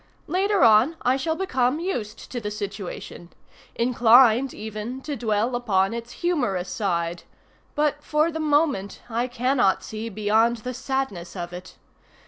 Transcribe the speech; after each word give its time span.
Later 0.25 0.63
on 0.63 0.95
I 1.03 1.15
shall 1.15 1.35
become 1.35 1.79
used 1.79 2.31
to 2.31 2.41
the 2.41 2.49
situation; 2.49 3.29
inclined, 3.75 4.51
even, 4.51 4.99
to 5.01 5.15
dwell 5.15 5.55
upon 5.55 5.93
its 5.93 6.11
humorous 6.25 6.69
side; 6.69 7.21
but 7.75 8.03
for 8.03 8.31
the 8.31 8.39
moment 8.39 9.01
I 9.11 9.27
cannot 9.27 9.83
see 9.83 10.09
beyond 10.09 10.57
the 10.65 10.73
sadness 10.73 11.35
of 11.35 11.53
it. 11.53 11.75